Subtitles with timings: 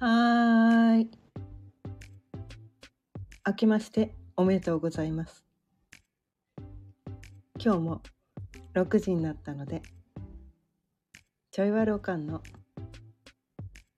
[0.00, 1.10] はーい。
[3.44, 5.44] 明けましておめでとうございます。
[7.58, 8.02] 今日も
[8.74, 9.82] 6時になったので、
[11.50, 12.44] ちょいわるおかんの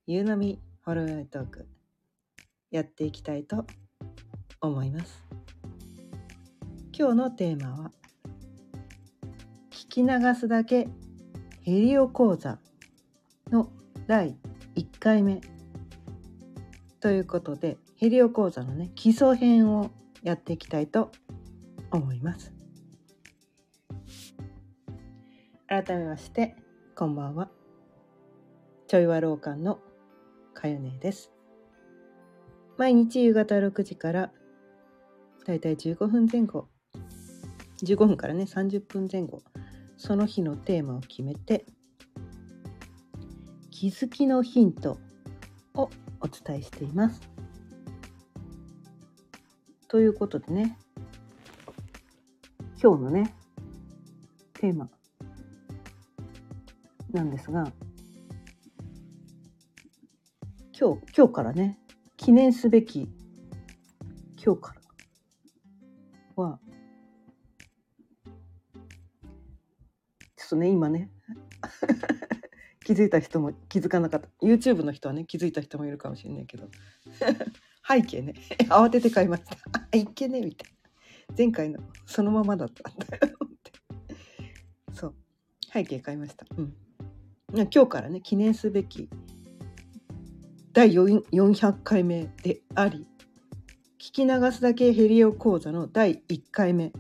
[0.07, 1.69] 夕飲みホロヨイトーク
[2.71, 3.67] やっていきたいと
[4.63, 5.23] 思います。
[6.99, 7.91] 今日のテーマは
[9.71, 10.89] 聞き流すだけ
[11.61, 12.59] ヘリオ講座
[13.51, 13.71] の
[14.07, 14.39] 第
[14.77, 15.43] 1回目
[17.01, 19.91] ということでヘリオ講座のね基礎編を
[20.23, 21.11] やっていきたいと
[21.91, 22.53] 思います。
[25.67, 26.57] 改めまして
[26.95, 27.49] こんばんは。
[28.87, 29.79] ちょいわろうかんの
[30.53, 31.33] かよねです。
[32.77, 34.31] 毎日夕方6時から
[35.47, 36.69] だいたい15分前後
[37.83, 39.43] 15分からね30分前後
[39.97, 41.65] その日のテーマを決めて
[43.71, 44.99] 気づきのヒント
[45.81, 47.21] をお伝えしています。
[49.89, 50.79] ということでね
[52.81, 53.35] 今日のね
[54.55, 54.89] テーマ
[57.13, 57.73] なんですが
[60.79, 61.79] 今日今日からね
[62.17, 63.09] 記念すべき
[64.43, 64.75] 今日か
[66.37, 66.61] らは
[70.37, 71.11] ちょっとね今ね
[72.91, 74.29] 気づいた人も気づかなかった。
[74.43, 76.67] YouTube の人はね気づいた人もいるかもしれないけど。
[77.89, 78.35] 背景ね。
[78.69, 79.57] 慌てて買いました。
[79.73, 80.41] あいけね。
[80.41, 81.35] みたいな。
[81.39, 82.91] 前回のそのままだった。
[82.91, 83.73] んだよって
[84.93, 85.15] そう。
[85.73, 86.45] 背景買いました。
[86.57, 86.75] うん。
[87.53, 89.09] 今日からね記念すべき
[90.73, 93.07] 第400回目であり
[94.01, 96.93] 聞き流すだけヘリオ講座の第1回目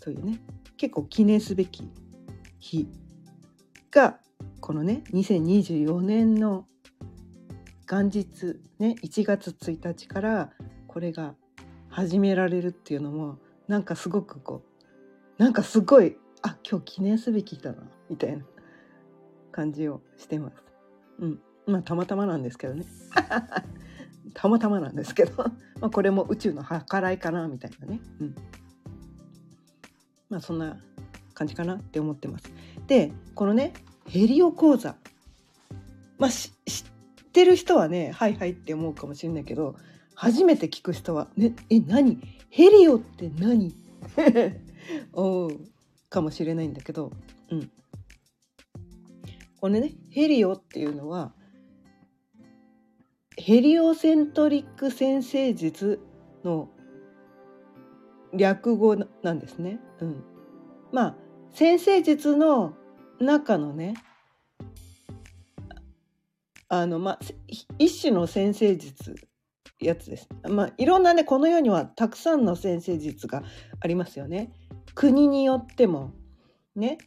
[0.00, 0.40] というね
[0.76, 1.88] 結構記念すべき
[2.58, 2.88] 日
[3.92, 4.18] が
[4.64, 6.64] このね2024年の
[7.86, 10.52] 元日ね1月1日から
[10.86, 11.34] これが
[11.90, 13.36] 始められるっていうのも
[13.68, 14.62] なんかすごくこ
[15.38, 18.42] うなんかすごいあ今日記念すべきだなみたいな
[19.52, 20.56] 感じをしてます。
[21.18, 21.40] うん。
[21.66, 22.86] まあたまたまなんですけどね。
[24.32, 25.44] たまたまなんですけど。
[25.78, 28.34] まこれも宇宙の計らいかなみたいなね、うん、
[30.30, 30.78] まあそんな
[31.34, 32.50] 感じかなって思ってます。
[32.86, 33.74] でこのね
[34.08, 34.96] ヘリオ講座
[36.18, 36.52] まあ知っ
[37.32, 39.76] てる人はねはいはいって思うかもしれないけど
[40.14, 42.20] 初めて聞く人は「ね、え何？
[42.50, 43.74] ヘリオって何?
[45.12, 45.60] 」おう
[46.08, 47.10] かもしれないんだけど、
[47.50, 47.70] うん、
[49.60, 51.32] これねヘリオっていうのは
[53.36, 56.00] ヘリオセントリック先生術
[56.44, 56.68] の
[58.32, 59.80] 略語なんですね。
[60.00, 60.24] うん、
[60.92, 61.16] まあ
[61.52, 62.76] 先生術の
[63.24, 63.94] 中のね
[66.68, 67.18] あのまあ
[67.78, 69.14] 一種の先生術
[69.80, 70.28] やつです。
[70.48, 73.42] まあいろんなねこの世にはたくさんの先生術が
[73.80, 74.52] ありますよね。
[74.94, 76.12] 国によっても
[76.74, 76.98] ね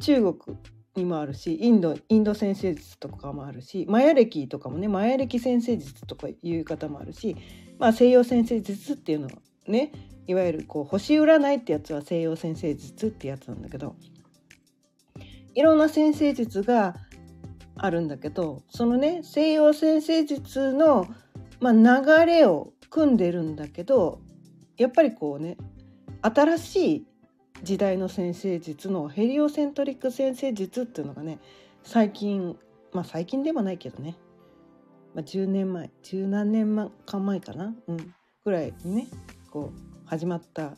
[0.00, 0.58] 中国
[0.96, 7.36] にもあるしインドインド先生術とかもあるしマヤ歴とかもねマヤ歴先生術とかいう方もあるし、
[7.78, 9.32] まあ、西洋先生術っていうのは
[9.68, 9.92] ね
[10.26, 13.94] いわゆるこう星占いってやつは西洋先生術ってやつなんだけど
[15.54, 16.96] いろんな先生術が
[17.76, 21.06] あるんだけどそのね西洋先生術の、
[21.60, 24.20] まあ、流れを組んでるんだけど
[24.76, 25.56] やっぱりこうね
[26.22, 27.06] 新しい
[27.62, 31.38] 時代の先生術のヘリオセントリック先生術っていうのがね
[31.82, 32.56] 最近
[32.92, 34.16] まあ最近でもないけどね、
[35.14, 39.06] まあ、10年前十何年か前かな、うん、ぐらいにね
[39.50, 40.72] こう始まった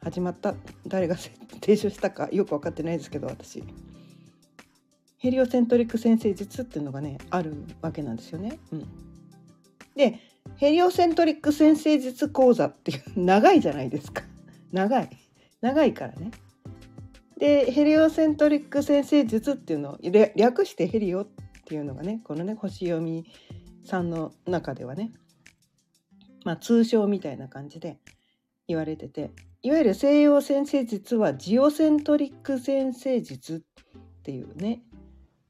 [0.00, 0.54] 始まった
[0.86, 1.16] 誰が
[1.60, 3.62] 提唱したかよく分かってないですけど私。
[5.18, 8.58] ヘリオセントリック先生術っていうのがねあるわけなんですよね。
[8.72, 8.88] うん、
[9.96, 10.20] で
[10.56, 14.22] ヘリオセントリック先生術講座っていう長いじゃないですか
[14.72, 15.10] 長い
[15.60, 16.30] 長いからね。
[17.36, 19.98] でヘリオセントリック先生術っていうのを
[20.34, 21.28] 略してヘリオっ
[21.66, 23.26] ていうのがねこのね星読み
[23.84, 25.12] さんの中ではね
[26.44, 27.98] まあ通称みたいな感じで
[28.66, 29.30] 言われてて
[29.62, 33.64] いわゆる西洋先生術はジオセントリック先生術
[34.20, 34.82] っていうね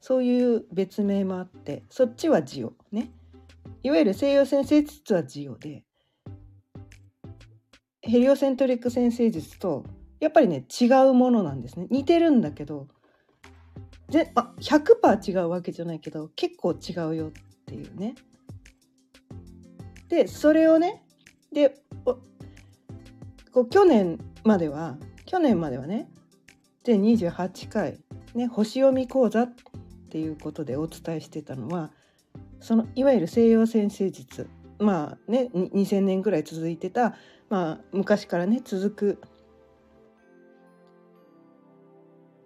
[0.00, 3.10] そういう別名もあってそっちはジオね。
[3.82, 5.84] いわゆる西洋先生術はジオで
[8.00, 9.84] ヘリオセントリック先生術と
[10.20, 11.86] やっぱりね違うものなんですね。
[11.90, 12.88] 似てるんだけど
[14.08, 17.30] ぜあ100%違うわけじゃないけど結構違うよっ
[17.66, 18.14] ていうね。
[20.08, 21.02] でそれをね
[21.52, 21.74] で
[23.52, 24.96] こう去年までは
[25.26, 26.08] 去年まではね
[26.84, 27.98] 全28回
[28.34, 29.48] ね星読み講座
[30.08, 31.90] っていうことでお伝えしてたのは
[32.60, 37.14] そのいわゆる西洋先生術まあね2,000年ぐらい続いてた、
[37.50, 39.20] まあ、昔からね続く、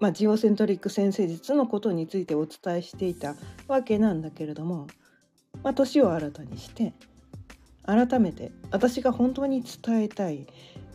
[0.01, 3.37] まあ、ジオセントリック先生術のことについてお伝えしていた
[3.69, 4.89] わけなんだけれども、
[5.63, 6.95] まあ、年を新たにして
[7.87, 10.49] 改めて私が本当に伝えたい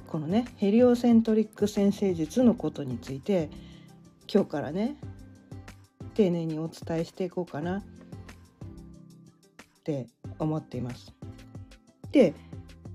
[0.07, 3.49] このねヘリオセントリック先生術のことについて
[4.31, 4.97] 今日からね
[6.17, 7.83] 丁寧にお伝えしていこうかなっ
[9.83, 10.07] て
[10.39, 11.13] 思っています。
[12.11, 12.33] で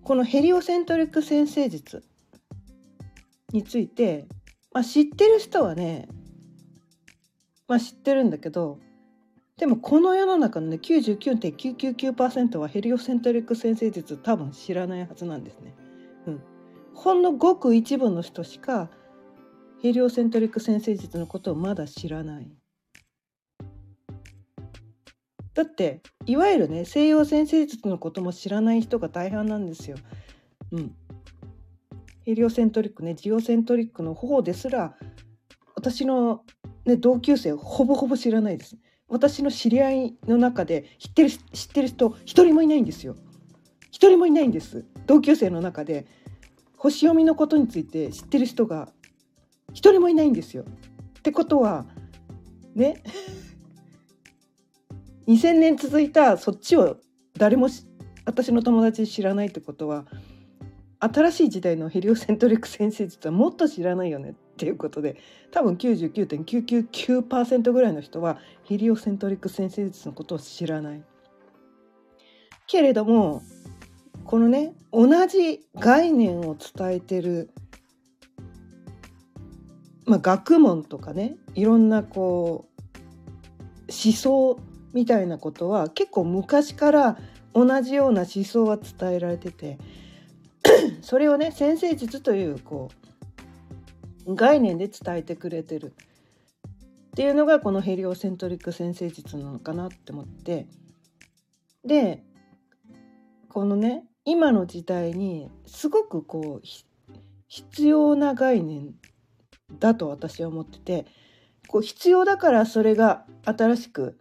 [0.03, 2.03] このヘリオセントリック先生術
[3.53, 4.27] について、
[4.73, 6.09] まあ、知ってる人はね、
[7.69, 8.81] まあ、知ってるんだけど
[9.57, 15.77] でもこの世の中のね99.999%はヘリオセントリック先生術多分知らないはずなんですね。
[16.27, 16.43] うん、
[16.93, 18.91] ほんのごく一部の人しか
[19.81, 22.51] ヘリオセントリック先生術のことをまだ知らない。
[25.55, 29.97] だっていわゆるね西洋先生術のことも知らない人が大半なんですよ。
[30.73, 30.95] うん。
[32.25, 34.95] ヘリオセントリックねジオセントリックの方ですら
[35.75, 36.45] 私の、
[36.87, 38.77] ね、同級生ほぼほぼ知らないです。
[39.09, 43.17] 私の知り合いの中で知ってる知ってる人一人もいないんですよ。
[43.91, 44.87] 一人もいないんです。
[45.07, 46.07] 同級生の中で
[46.77, 48.89] 星読みのことについて知ってる人が
[49.75, 50.65] 一人もいないんですよ。
[51.19, 51.87] ってことは
[52.75, 53.03] ね
[55.27, 56.99] 2,000年続いたそっちを
[57.37, 57.69] 誰も
[58.25, 60.07] 私の友達知らないってことは
[60.99, 65.17] 新しい時代のヘリオセントリック先生術はもっと知らないよねっていうことで
[65.51, 71.03] 多分99.999%ぐらいの人はヘリオセントリック先生術のことを知らない。
[72.69, 73.43] けれども
[74.25, 77.51] このね同じ概念を伝えてる、
[80.07, 82.83] まあ、学問とかねいろんなこう
[83.91, 84.61] 思想
[84.93, 87.19] みたいなことは結構昔から
[87.55, 89.79] 同じような思想は伝えられてて
[91.03, 92.91] それをね先生術というこ
[94.27, 95.95] う概念で伝えてくれてる。
[97.13, 100.67] っていうのがこのヘリオセントリック先生術なのかなって思って。
[101.85, 102.23] で
[103.49, 106.67] このね今の時代にすごくこう
[107.49, 108.95] 必要な概念
[109.79, 111.07] だと私は思ってて
[111.67, 114.19] こう必要だからそれが新しく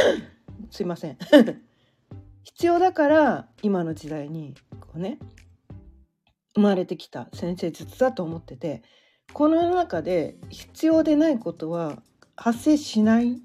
[0.70, 1.18] すいません
[2.44, 5.18] 必要だから今の時代にこうね
[6.54, 8.82] 生まれてきた先生術だと思ってて
[9.32, 12.02] この世の中で必要でないことは
[12.36, 13.38] 発生しないっ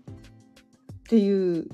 [1.09, 1.67] ていう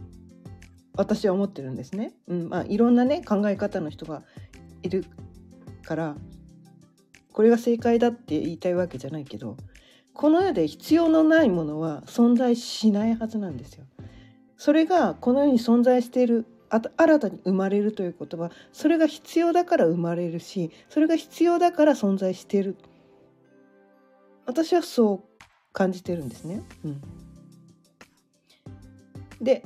[0.95, 2.13] 私は思ってるんですね。
[2.27, 4.21] うんまあ、いろんなね考え方の人が
[4.83, 5.05] いる
[5.83, 6.15] から
[7.31, 9.57] これが正解だって言いたいわけじゃないけど
[10.13, 13.85] この世で必要のないものは存在しないはずなんですよ。
[14.63, 22.77] それがこの世に存在している新たに生まれるということはそれが必要だから生まれるしそれが必要だから存在している
[24.45, 25.43] 私はそう
[25.73, 26.63] 感じてるんですね。
[26.85, 27.01] うん、
[29.41, 29.65] で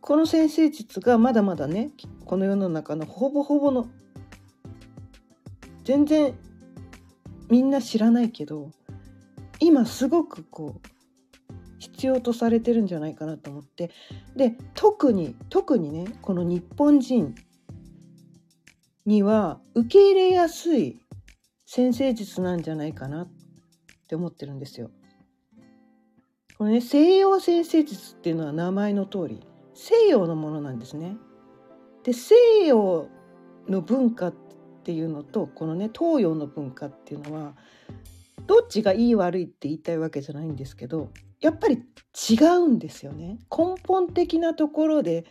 [0.00, 1.92] この先生術がまだまだね
[2.24, 3.86] この世の中のほぼほぼの
[5.84, 6.34] 全然
[7.48, 8.72] みんな知らないけど
[9.60, 10.91] 今すごくこう
[12.02, 13.92] 必要とされてるんじゃないかなと思って
[14.34, 17.32] で特に特にねこの日本人
[19.06, 21.00] には受け入れやすい
[21.64, 23.28] 先生術なんじゃないかなっ
[24.08, 24.90] て思ってるんですよ。
[26.58, 29.40] これね西洋先生術っていうのは名前の通り
[29.72, 31.16] 西洋のものなんですね。
[32.02, 32.34] で西
[32.66, 33.06] 洋
[33.68, 34.34] の文化っ
[34.82, 37.54] ていうのとこのね東洋の文化っていうのは
[38.48, 41.10] どっちがいい悪いって言いたいわけじゃないんですけど
[41.42, 41.82] やっぱり
[42.30, 45.24] 違うんですよね根本的なところで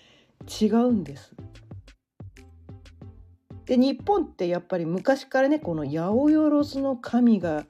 [0.61, 1.33] 違うんです。
[3.65, 7.65] で日本ってやっぱり昔からねこの八百万の神が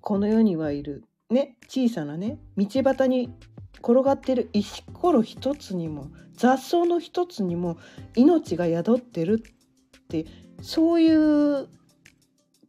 [0.00, 3.30] この世にはいるね小さなね道端に
[3.78, 7.76] 転がってる石ころ一つにも雑草の一つにも
[8.16, 10.26] 命が宿ってるって
[10.62, 11.68] そういう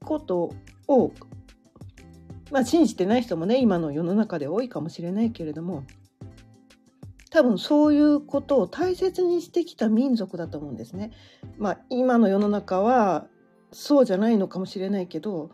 [0.04, 0.52] こと
[0.88, 1.12] を
[2.56, 5.84] まあ信じてない人もね今の世の中で多いかもしれないけれども
[7.30, 11.12] 多分そういうことを大切にしてきた民族だと思うんですね。
[11.58, 13.28] まあ今の世の中は
[13.74, 15.50] そうじゃないのかもしれないけど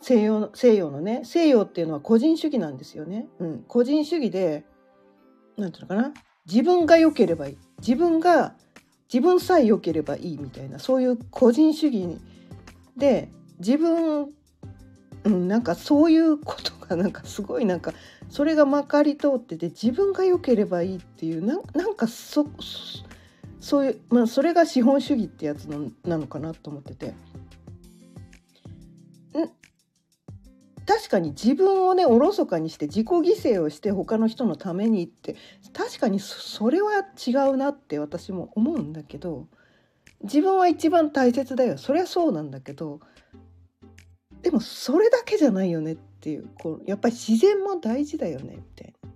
[0.00, 3.28] 西洋の西洋のね西洋っていうのは個人主義なんですよね。
[3.38, 4.64] うん、個人主義で
[5.56, 6.14] 何て言うのかな？
[6.46, 8.56] 自分が良ければいい自分が
[9.12, 12.18] 自分さえ良ければいいみたいなそういう個人主義
[12.96, 13.28] で
[13.60, 14.32] 自分
[15.26, 17.92] うん、なんかそういうことがなんかすごいなんか
[18.30, 22.46] それがまかり通ってて自分が良ければいいっていうなんかそ
[23.58, 27.14] そういうまあそれが資本主義ってやつのなのかなと思ってて。
[30.86, 35.34] 確かに自分をねおろそかにして自己犠牲をして他の人のためにって
[35.72, 39.48] 確かにそれは違うなって私も思うんだけど
[40.22, 43.00] 自分は一番大切だよそりゃそうなんだけど
[44.42, 49.10] でもそれだけじゃないよねっていうこうやっぱり自然も大事だよねみたいな。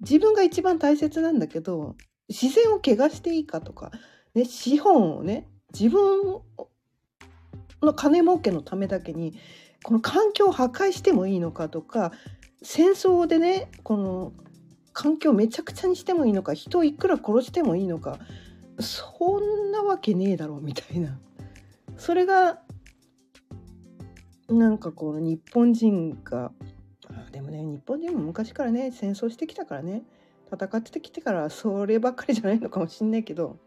[0.00, 1.96] 自分が一番大切なんだけど
[2.28, 3.90] 自然を汚していいかとか、
[4.34, 6.40] ね、資本をね自分
[7.82, 9.34] の金儲けのためだけに
[9.82, 12.12] この環境を破壊してもいいのかとか
[12.62, 14.32] 戦争でねこの
[14.92, 18.18] 環境をめちゃくちゃにしてもいいのか人をいくら殺してもいいのか
[18.80, 21.18] そんなわけねえだろうみたいな
[21.96, 22.60] それが
[24.54, 26.52] なんかこの日本人が
[27.32, 30.02] でもね日本人も昔からね戦争してきたからね
[30.52, 33.58] 戦ってきてからそればっかりじゃないのかもしんないけど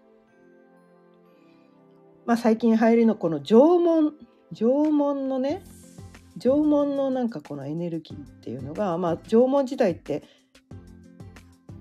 [2.26, 4.14] まあ最近流行りのこの縄文
[4.54, 5.64] 縄文のね
[6.40, 10.24] 縄文のなんかこのエネルギーっていうのが、まあ、縄文時代って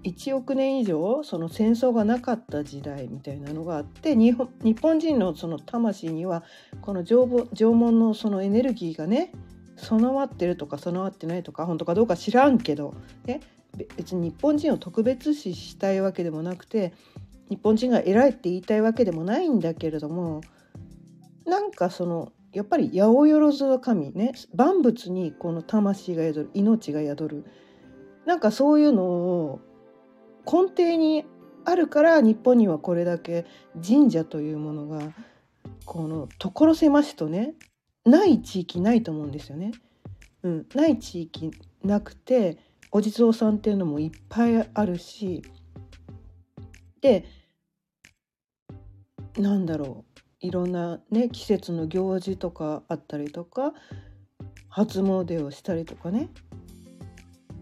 [0.06, 6.44] 1億年以上その戦争がなかった時代みたいなのがあって日本日本人のその魂には
[6.80, 9.32] この縄文のそのエネルギーがね
[9.76, 12.94] 備わってるとか備わってないとか本当かどうか知らんけど、
[13.24, 13.40] ね、
[13.96, 16.94] 別に日本人を特別視したいわけでもなくて
[17.50, 20.40] 日本人が偉いって言いたいわけでもないんだけれども
[21.44, 27.44] なんかそのやっぱり八百万の神ね万物にこの魂が宿る命が宿る
[28.24, 29.60] なんかそういうのを
[30.50, 31.24] 根底に
[31.64, 33.44] あるから日本にはこれだけ
[33.84, 35.00] 神社というものが
[35.84, 37.54] この所狭しとね
[38.04, 39.72] ない地域ないと思うんですよね。
[40.44, 41.50] うん、ない地域
[41.82, 42.58] なくて
[42.92, 45.42] お地蔵さんっていうのもいっぱいあるし
[47.00, 47.24] で
[49.36, 50.04] なんだろ
[50.42, 53.74] ういろんなね季節の行事とかあったりとか
[54.68, 56.28] 初詣をしたりとかね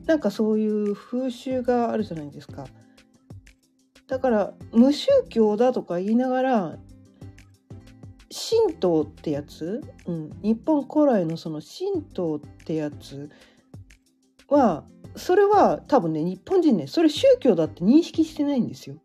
[0.07, 2.67] なんかそういう風習があるじゃないですか。
[4.07, 6.79] だから無宗教だとか言いながら
[8.31, 13.31] 神道ってやつ、うん、日本古来のその神道ってやつ
[14.49, 14.85] は
[15.17, 18.97] それは多分ね日本人ねそれ宗教だって認識してないんですよ。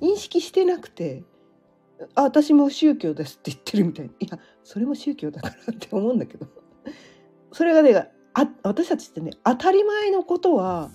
[0.00, 1.22] 認識してなくて
[2.14, 6.46] あ私も宗教ですって言ってるみたいいやそれも宗教だからって思うんだけど
[7.52, 10.90] それがねあ私たちってね当たり前のことは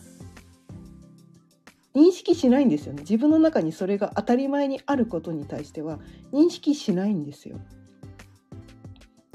[1.96, 6.00] 認識しないんですよね自分の中にそれが当たり前にあることに対しては
[6.34, 7.58] 認識しないんですよ。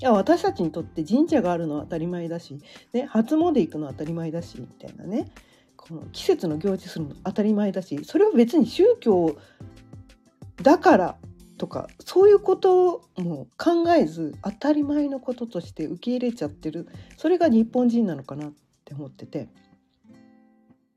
[0.00, 2.58] いや私たちにとって神社があるのは当たり前だし、
[2.94, 5.30] ね、初詣行くのは当たり前だしみたいなね
[5.76, 9.36] この季節の行事するの当たり前だしそれを別に宗教
[10.62, 11.16] だから
[11.60, 16.88] とかそういうことも考えず当たり前のこととして受け入れちゃってる。
[17.18, 18.52] それが日本人なのかなっ
[18.86, 19.46] て思ってて。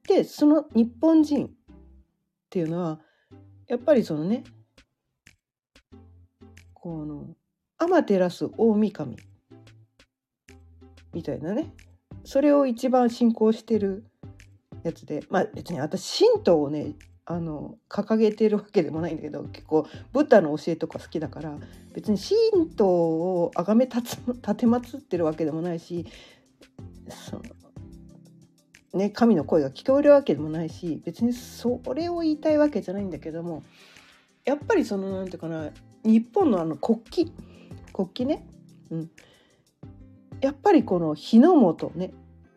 [0.08, 1.50] でその日本人っ
[2.50, 3.01] ていうのは
[3.67, 4.46] やっぱりそのね
[6.74, 7.36] この
[7.77, 9.17] 天照大神
[11.13, 11.74] みたいなね
[12.24, 14.05] それを一番信仰してる
[14.84, 21.58] やつでまあ別に私神道をねあの掲げてるわけでもないんだけど結構ブッダの教えとか好きだから
[21.94, 24.18] 別に神道を崇め 立
[24.56, 26.06] てまつってるわけでもないし
[27.08, 27.44] その、
[29.00, 33.63] ね、神の声が聞こえるわけでもないし別にそれを言いたいわけじゃないんだけども
[34.44, 35.72] やっぱりその何て言うかな
[36.03, 37.32] 日本のあの国旗
[37.94, 38.46] 国旗ね、
[38.89, 39.12] うん、
[40.42, 42.12] やっぱりこの日の本ね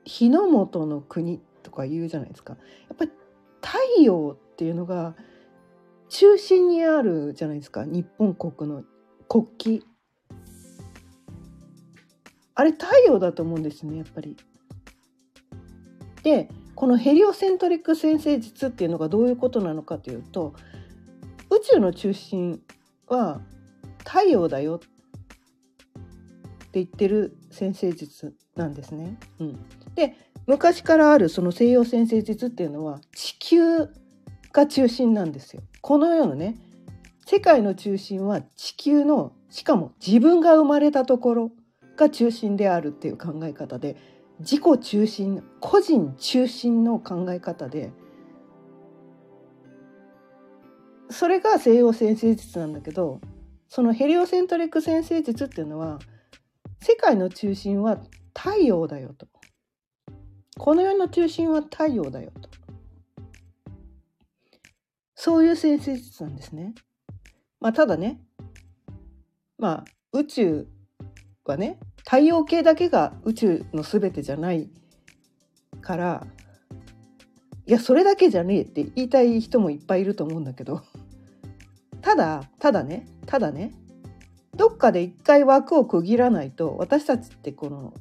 [0.04, 2.56] 日の本の国とか言うじゃないですか。
[2.88, 3.10] やっぱり
[3.60, 5.14] 太陽っていうのが
[6.08, 8.84] 中心にあるじゃないですか日本国の
[9.28, 9.46] 国
[9.80, 9.86] 旗
[12.54, 14.34] あれ太陽だと思うんですねやっぱり。
[16.22, 20.54] でこのヘリオセントリック先生術っていうのがどういうことなのかというと
[21.50, 22.60] 宇宙の中心
[23.06, 23.40] は
[23.98, 24.86] 太陽だよって
[26.72, 29.18] 言ってる先生術なんですね。
[29.38, 29.58] うん、
[29.94, 33.88] で昔からあるその西洋先生術っていうのは地球
[34.56, 35.62] が中心なんですよ。
[35.82, 36.56] この世のね
[37.26, 41.52] 世界の中心は地球のしかも自分が生まれたところ
[41.96, 43.96] が中心であるっていう考え方で
[44.40, 47.92] 自己中心個人中心の考え方で
[51.10, 53.20] それが西洋先生術なんだけど
[53.68, 55.98] そのヘリオセントリック先生術っていうのは
[56.80, 57.98] 世界の中心は
[58.34, 59.26] 太陽だよと
[60.58, 62.65] この世の中心は太陽だよと
[65.16, 66.74] そういう先生術なんですね。
[67.58, 68.20] まあ、ただね
[69.58, 70.68] まあ宇宙
[71.44, 74.70] はね太陽系だけが宇宙の全てじゃない
[75.80, 76.26] から
[77.66, 80.82] いやそれだけじゃねえって言いたい人もいっぱいいると思うんだけど
[82.02, 83.72] ただただねただね
[84.54, 87.94] どっかで一回枠を区切らないと私たちってこの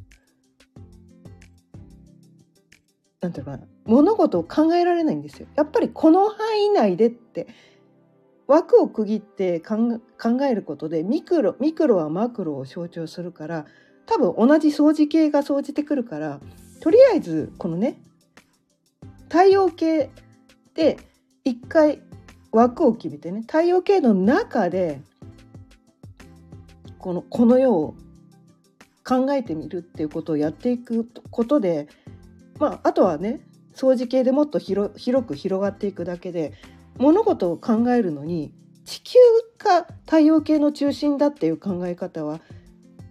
[3.21, 5.47] なんていうかな物事を考えられないんですよ。
[5.55, 7.47] やっぱりこの範囲内でって
[8.47, 9.99] 枠を区切って考
[10.49, 13.65] えることでミクロミクロはマクロを象徴するから
[14.05, 16.39] 多分同じ相似系が生じてくるから
[16.79, 17.99] とりあえずこのね
[19.29, 20.11] 太陽系
[20.75, 20.97] で
[21.43, 22.01] 一回
[22.51, 25.01] 枠を決めてね太陽系の中で
[26.99, 27.95] このこの世を
[29.03, 31.87] 考えてみるっていうことをやっていくことで
[32.59, 33.41] まああとはね
[33.75, 36.53] 相似系でもっと広く広がっていくだけで
[36.97, 38.53] 物事を考えるのに
[38.85, 39.19] 地球
[39.57, 42.39] が太陽系の中心だっていう考え方は、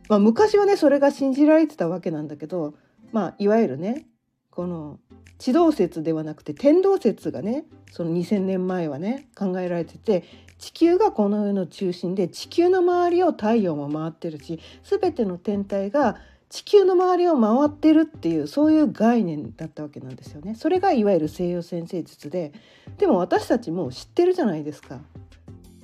[0.09, 2.75] まあ、昔はねそれが信じられてたわけなんだけど、
[3.13, 4.07] まあ、いわゆるね
[4.51, 4.99] この
[5.39, 10.25] 地動説ではなくて天動説がねその2,000年前はね考えられてて
[10.59, 16.17] 地球がこの世の中心で地球の周りを太陽も回ってるし全ての天体が
[16.49, 20.55] 地球の周りを回ってるっていうそういう概念だったわけなんですよね。
[20.55, 22.53] それがいわゆる西洋先生術で
[22.99, 25.01] でも私たちも知ってるじゃないですか。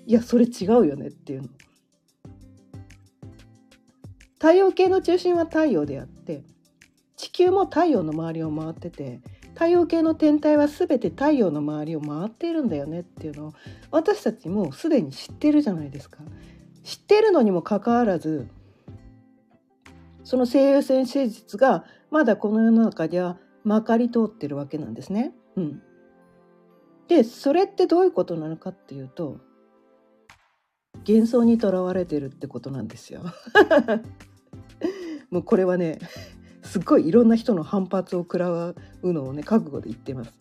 [0.07, 1.49] いやそれ違うよねっていうの。
[4.35, 6.45] 太陽系の中心は太陽であって
[7.17, 9.21] 地球も太陽の周りを回ってて
[9.53, 13.53] 太陽系の天体は全て太陽の周りを回っているんだよねっていうのを
[13.91, 16.19] 私たちもすでに知ってるじゃないですか。
[16.83, 18.49] 知ってるのにもかかわらず
[20.25, 25.33] その西洋先生術がまだこの世の中ではまかり通ってるわけなんですね。
[25.57, 25.83] うん、
[27.09, 29.39] でそれってどういうことなのかっていうと
[31.07, 33.23] 幻想にとらわれてるってことなんですよ。
[35.31, 35.99] もうこれはね
[36.63, 40.35] すっごいいろんな人の反発を食らうのをね覚悟で言ってます。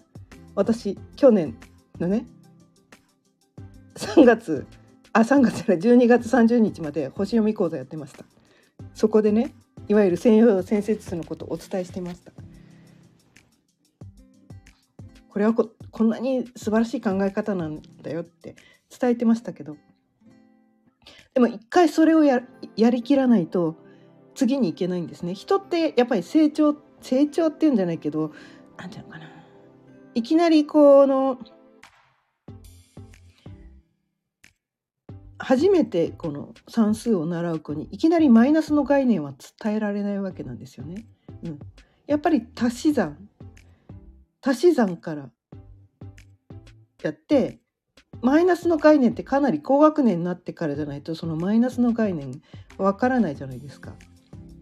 [0.56, 1.58] 私去年
[2.00, 2.26] のね
[3.96, 4.66] 3月
[5.14, 8.26] あ3月じゃない12月30日まで星読み講座やってました。
[8.94, 9.54] そこでね
[9.90, 12.32] いわゆる西洋先生術のことをお伝えしてました。
[15.30, 18.56] これはここんなに素晴らしい考え方なんだよって
[19.00, 19.78] 伝えてましたけど
[21.34, 22.42] でも一回それをや
[22.76, 23.76] やりきらないと
[24.36, 25.34] 次に行けないんですね。
[25.34, 28.34] 人ってやっぱり成長成長っていうんじゃないけど
[28.78, 29.26] 何て言うのかな
[30.16, 31.40] いきなりこの
[35.50, 41.08] 初めてこの算数を習う子にいきなりマイナスの概念は伝えられないわけなんですよね。
[41.44, 41.60] うん、
[42.06, 43.18] やっぱり足し算
[44.46, 45.32] 足し算から
[47.02, 47.58] やって
[48.22, 52.44] マイナスの概念ってかなり高学年になってからじゃないとそのマイナスの概念
[52.78, 53.96] わからないじゃないですか。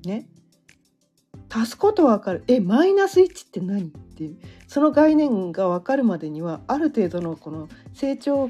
[0.06, 0.30] ね。
[1.50, 2.46] 足すことわかる。
[2.48, 4.38] えマイナス1って何っていう
[4.70, 8.50] その概念がわかるまでにはある程度のこの成長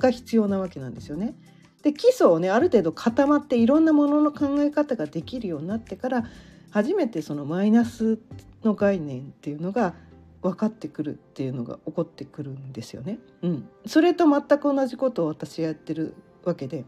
[0.00, 1.36] が必要なわけなんですよね。
[1.82, 6.24] で基礎をねある程度固まっていろんなものの考え方ができるようになってから
[6.70, 8.18] 初めてそのマイナス
[8.62, 9.94] の概念っていうのが
[10.42, 13.18] 分かってくるっていうのが起こってくるんですよね。
[13.42, 16.14] うん、それと全く同じことを私やってる
[16.44, 16.84] わけで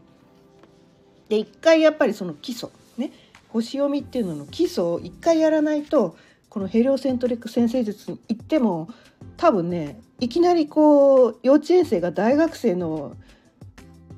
[1.29, 3.11] で一回やっぱりその基礎ね
[3.49, 6.15] 星読みっていうのの基礎を一回やらないと
[6.49, 8.89] このヘリオセントリック先生術に行っても
[9.37, 13.15] 多分ねいきなりこう幼稚園生が大学生の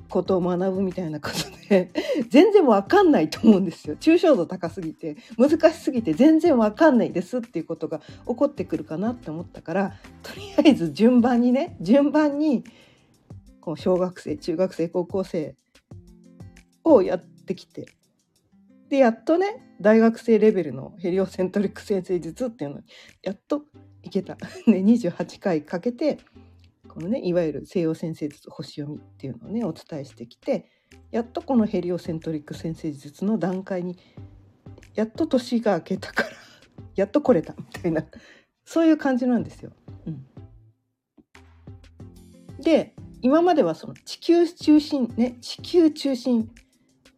[0.08, 1.90] ことを学ぶみたいなことで
[2.28, 3.96] 全然わかんないと思うんですよ。
[3.96, 12.64] 抽象度高すぎて難しすぎて全然わかんないですっていうことが起こってくるかなって思ったからとりあえず順番にね順番に
[13.60, 15.54] こう小学生中学生高校生
[16.84, 17.86] をやってきて
[18.88, 22.84] でやっとね大学生レベルのヘリオセントリック先生術っていうのに
[23.22, 23.64] やっと
[24.02, 26.18] いけた、 ね、28回かけて
[26.96, 30.64] このねいわゆる西洋先生術星読みっていうのをねお伝えしてきて
[31.10, 33.98] やっとこのヘリオセントリック先生術の段階に
[34.94, 36.28] やっと年が明けたから
[36.96, 38.06] やっと来れたみたいな
[38.64, 39.72] そういう感じなんですよ。
[40.06, 40.26] うん、
[42.62, 46.50] で今まではその地球中心ね地球中心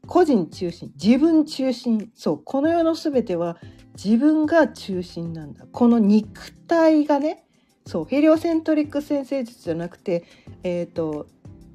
[0.09, 3.59] 個人中心自分中心そうこの世の全ては
[3.95, 7.45] 自分が中心なんだこの肉体がね
[7.89, 10.25] そうヘリオセントリック先生術じゃなくて、
[10.63, 11.27] えーと、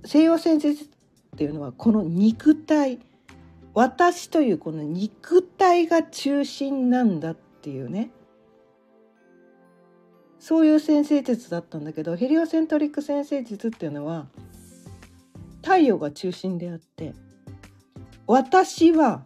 [0.06, 0.88] 西洋先生術っ
[1.36, 3.00] ていうのはこの肉体
[3.74, 8.12] 私というこの肉体が中心なんだっていうね
[10.38, 14.28] そういう先生術だったんだけどヘリオセントリック先生術っていうのは
[15.64, 17.16] 太陽が中心であって
[18.28, 19.26] 私は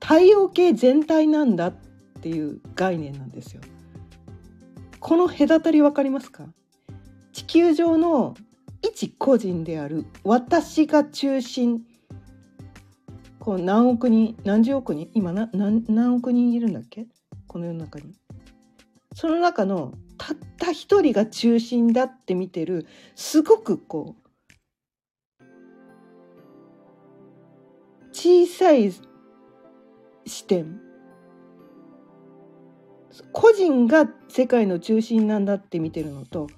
[0.00, 1.74] 太陽系全体なんだっ
[2.22, 3.60] ていう概念なんですよ。
[5.00, 6.44] この隔たり分かりますか？
[7.32, 8.36] 地球上の
[8.82, 11.82] 一個人である私が中心。
[13.38, 15.10] こう何億人何十億人？
[15.14, 17.06] 今な何何億人いるんだっけ？
[17.46, 18.14] この世の中に。
[19.14, 22.86] その中のたった一人が中心だって見てる
[23.16, 25.44] すごくこう
[28.12, 28.92] 小さい
[30.26, 30.89] 視点。
[33.32, 36.48] 個人が世界の中心なんだって見てるのと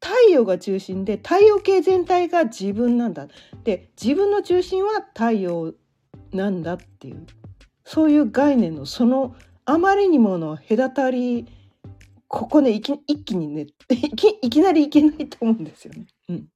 [0.00, 3.28] 太陽が中心で太陽系全体が自分なんだ
[3.64, 5.74] で自分の中心は太陽
[6.32, 7.26] なんだっていう
[7.84, 11.46] そういう概念のそのあまりにもの隔たり
[12.28, 13.66] ここね一気にね
[14.42, 16.06] いきなりいけないと思うんですよね。
[16.28, 16.48] うん、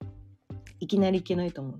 [0.80, 1.78] いきなりいけないと思う。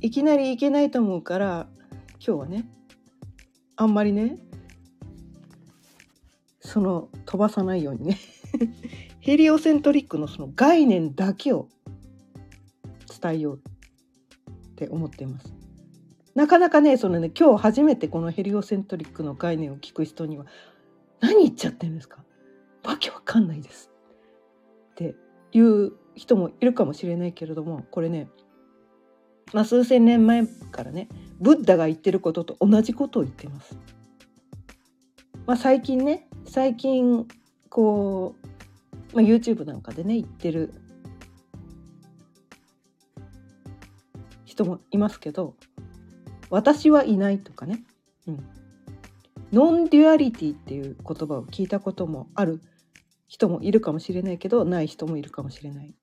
[0.00, 1.68] いきなりいけないと思うから
[2.14, 2.64] 今日はね
[3.76, 4.38] あんまりね
[6.72, 8.18] その飛ばさないようにね
[9.20, 11.68] ヘリオセントリックのその概念だけを
[13.20, 13.60] 伝えようっ
[14.76, 15.52] て思っています。
[16.34, 20.46] なかなかねそのね今日初めてこのヘリオセントリックの概念を聞く人には
[21.20, 22.24] 何言っちゃってるんですか？
[22.84, 23.90] わけわかんないです
[24.92, 25.14] って
[25.52, 28.30] いう人もいるかもしれないけれどもこれね、
[29.52, 31.08] まあ、数千年前からね
[31.38, 33.76] ブッダが言ってることと同じことを言ってます。
[35.44, 37.26] まあ、最近ね最近
[37.68, 38.34] こ
[39.12, 40.74] う、まあ、YouTube なんかでね言ってる
[44.44, 45.54] 人もいますけど
[46.50, 47.82] 私はいないとかね、
[48.26, 48.44] うん、
[49.52, 52.60] non-duality っていう言葉を聞いたこともある
[53.28, 55.94] 人もいるかもしれないけどない人もいるかもしれない。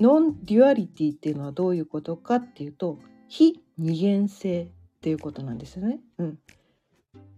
[0.00, 4.68] non-duality っていうのはどういうことかっていうと非二元性っ
[5.00, 6.00] ていうことなんですよね。
[6.18, 6.38] うん、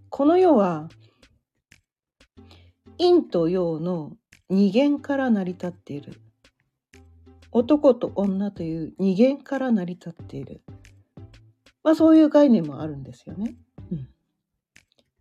[0.08, 0.88] この世は
[2.98, 4.12] 陰と陽の
[4.50, 6.20] 二元から成り立っている。
[7.50, 10.62] 男と女という二元から成り立っている。
[11.82, 13.54] まあ、そういう概念もあるんですよね。
[13.92, 14.08] うん、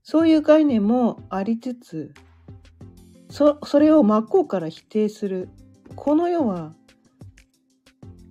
[0.02, 2.14] そういう概念もありつつ
[3.30, 5.50] そそれを真っ向から否定する。
[5.96, 6.74] この世は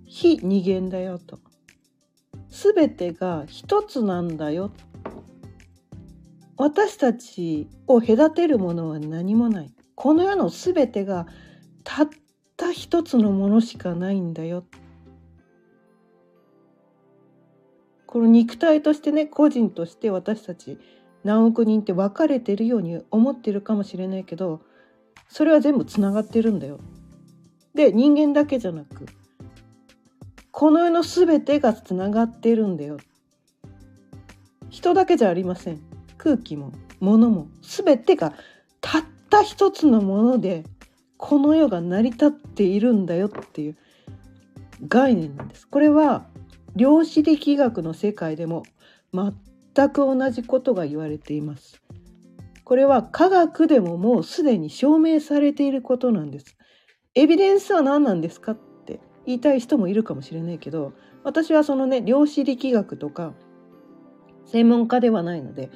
[0.05, 1.39] 非二元だよと。
[2.49, 4.71] 全てが一つなんだよ
[6.57, 11.27] 私たちを隔てるものは何もないこの世の全てが
[11.83, 12.09] たっ
[12.57, 14.63] た一つのものしかないんだよ
[18.05, 20.77] この肉体としてね個人として私たち
[21.23, 24.61] 何億人って分かれてるように思ってるかもしれないけど
[25.29, 26.79] それは全部つながってるんだよ。
[27.73, 29.07] で人間だけじゃなく
[30.51, 32.97] この世の全てがつながってるんだよ。
[34.69, 35.92] 人だけじゃありません。
[36.23, 38.33] 空気も物も全てが
[38.79, 40.63] たった一つのもので
[41.17, 43.77] この世が成り立っているんだよっていう
[44.87, 45.67] 概念なんです。
[45.67, 46.25] これは
[46.77, 48.63] 量子力学の世界でも
[49.13, 51.81] 全く同じことが言われています。
[52.63, 56.55] これは科学でももうすでに証明されていることなんです。
[57.15, 63.33] エビデンスは何なんですかって言いたい人もいるかもしれないけど私はそのね量子力学とか
[64.45, 65.69] 専門家ではないので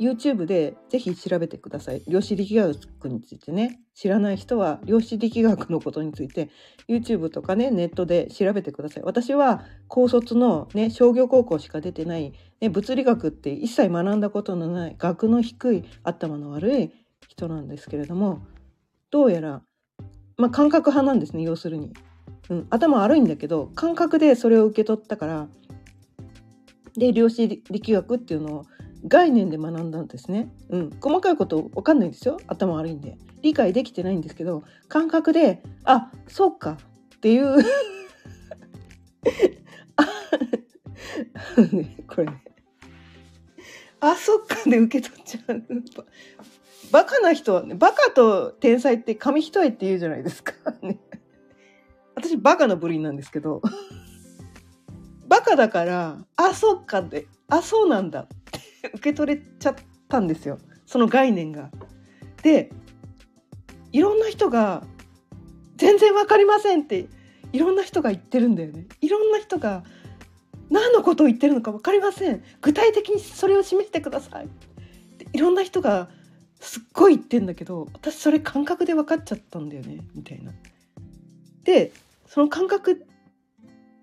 [0.00, 2.02] YouTube でぜひ調べてください。
[2.08, 6.48] 量子力学についてね、知らない人は量子力学のことについて
[6.88, 9.02] YouTube とかね、ネットで調べてください。
[9.04, 16.90] 私は高卒のね、商業高校しか出てない、ね、物理学って一切学んだことのない、学の低い、頭の悪い
[17.28, 18.42] 人なんですけれども、
[19.10, 19.62] どうやら、
[20.38, 21.92] まあ感覚派なんですね、要するに。
[22.48, 25.48] うん、頭悪いんだけど、感覚でそれを受け取ったから、
[26.96, 28.66] で、量子力学っていうのを
[29.06, 30.52] 概念で学んだんですね。
[30.68, 32.38] うん、細かいこと分かんないんですよ。
[32.46, 33.16] 頭悪いんで。
[33.42, 36.76] 理解できてないんですけど感覚であそうか。
[37.16, 37.56] っていう。
[42.08, 42.44] これね。
[44.00, 45.64] あそっかで受け取っちゃう。
[46.90, 50.98] バカな人はねバカと天才って紙一重って言うじゃないですか、ね、
[52.16, 53.62] 私バカの部類なんですけど。
[55.28, 58.26] バカだからあそっかであそうなんだ。
[58.88, 59.74] 受け取れちゃっ
[60.08, 61.70] たんですよその概念が。
[62.42, 62.72] で
[63.92, 64.84] いろんな人が
[65.76, 67.06] 「全然分かりません」って
[67.52, 68.86] いろんな人が言ってるんだよね。
[69.00, 69.84] いろんな人が
[70.70, 74.48] 何のことを言ってるのか分かりません具体的にそれを示してください
[75.32, 76.08] いろんな人が
[76.60, 80.52] すっごい言ってんだけど私それ感覚で分かっちゃったんだよねみたいな。
[81.64, 81.92] で
[82.26, 83.04] その感覚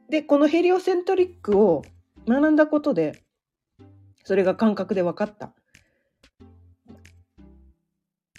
[0.09, 1.83] でこのヘリオセントリックを
[2.27, 3.23] 学んだことで
[4.27, 5.53] それが感覚で分かった。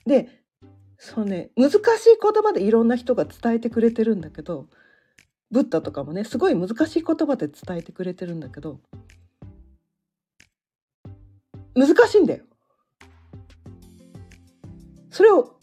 [0.04, 0.28] で
[0.98, 1.80] そうね難しい
[2.22, 4.66] 言葉でいろんな人が伝えてくれてるんだけど
[5.50, 8.80] ブッダとかもねすごい難しい言葉で伝えてくれてるんだけど
[11.74, 12.44] 難しいんだよ。
[15.10, 15.56] それを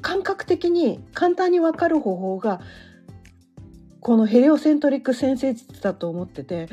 [0.00, 2.62] 感覚的に簡単に分かる方法が
[4.00, 6.70] この heliocentric 占星術だと思ってて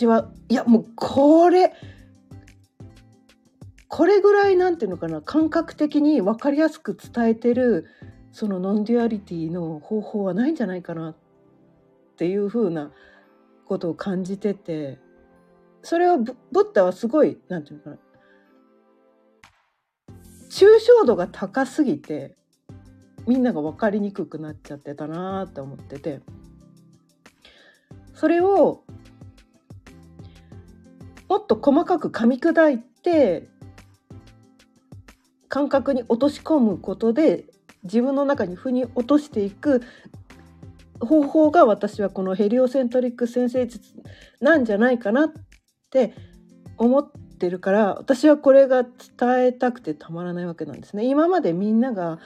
[0.00, 1.74] 私はいやもうこれ
[3.88, 7.84] これぐらいなんていうのかな感覚的に分かりやすく伝えてる
[8.32, 11.16] その non-duality の方法はないんじゃないかなっ
[12.16, 12.92] ていうふうな
[13.66, 14.98] ことを感じてて
[15.82, 17.96] それをブッダはすごいなんていうのかな
[20.48, 22.36] 抽象度が高すぎて
[23.26, 26.20] みんなが分かりにくくなっちゃってたなって思ってて
[28.14, 28.82] それを
[31.30, 33.48] もっと細かく噛み砕いて
[35.48, 37.44] 感覚に落とし込むことで
[37.84, 39.80] 自分の中に腑に落としていく
[40.98, 43.94] 方法が私はこのヘリオセントリック先生術
[44.40, 45.32] なんじゃないかなっ
[45.90, 46.14] て
[46.76, 48.90] 思ってるから私はこれが伝
[49.46, 51.04] えたくてたまらないわけなんですね。
[51.04, 52.18] 今までみんなが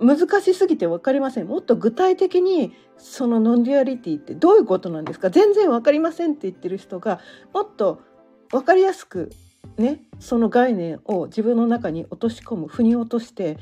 [0.00, 5.30] 難しすぎて分かりませんもっと具体的にその non-duality ってどういうことなんですか？
[5.30, 7.20] 全然分かりませんって言ってる人が
[7.54, 8.00] もっと
[8.52, 9.32] 分かりやすく
[9.78, 13.58] ねその概念を自分の中に落とし込む腑に落として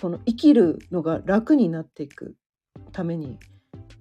[0.00, 2.36] この生きるのが楽になっていく
[2.92, 3.38] ために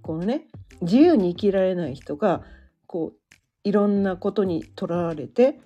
[0.02, 0.48] このね
[0.82, 2.44] 自由に生きられない人が
[2.88, 5.60] こういろんなことにとらわれて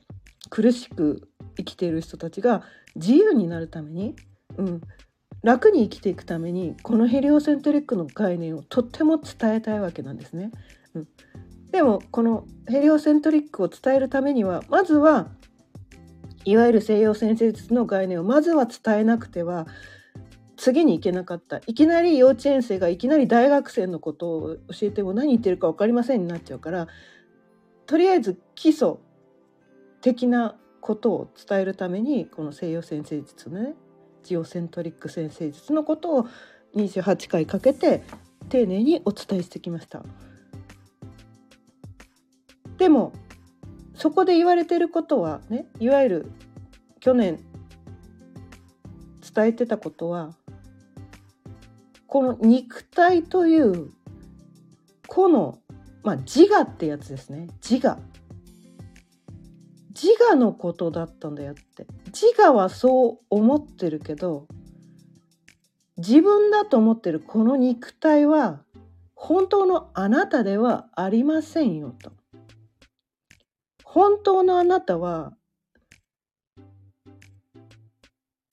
[0.50, 2.64] 苦しく生きている人たちが
[2.96, 4.16] 自由になるために、
[4.58, 4.82] うん、
[5.44, 10.52] 楽に生きていくためにこのヘリオセントリックの概念をとっても伝えたいわけなんですね。
[10.96, 11.08] うん、
[11.74, 15.30] でもこのヘリオセントリックを伝えるためにはまずは
[16.46, 19.66] いわゆる西洋先生術の概念をまずは伝えなくては
[20.56, 26.88] 次に行けなかったいきなり幼稚園生がいきなり大学生のことを教えても何言ってるか分かりませんになっちゃうから
[27.88, 28.98] とりあえず基礎
[30.02, 33.74] 的なことを伝えるためにこの西洋先生術ね
[34.22, 36.28] ジオセントリック先生術のことを
[36.76, 38.04] 28回かけて
[38.50, 40.04] 丁寧にお伝えしてきました。
[42.78, 43.14] でも
[43.96, 46.32] そこで言われてることはねいわゆる
[47.00, 47.40] 去年
[49.34, 50.34] 伝えてたことは
[52.08, 53.90] この肉体という
[55.08, 55.60] この、
[56.04, 57.48] まあ、自我ってやつですね。
[57.68, 57.98] 自我。
[59.90, 61.88] 自我のことだったんだよって。
[62.08, 64.48] 自我はそう思ってるけど
[65.98, 68.62] 自分だと思ってるこの肉体は
[69.16, 72.12] 本当のあなたではありませんよと。
[73.94, 75.34] 本当のあなたは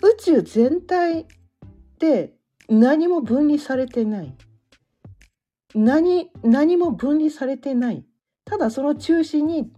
[0.03, 1.27] 宇宙全体
[1.99, 2.35] で
[2.69, 4.35] 何も分離されてない
[5.75, 8.05] 何何も分離されてない
[8.45, 9.73] ただその中心に